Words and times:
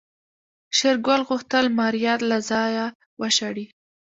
شېرګل 0.77 1.21
غوښتل 1.29 1.65
ماريا 1.79 2.13
له 2.29 2.37
ځايه 2.49 2.85
وشړي. 3.21 3.65